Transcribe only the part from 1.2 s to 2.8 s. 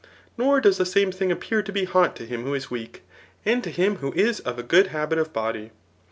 appear to be hot to him who is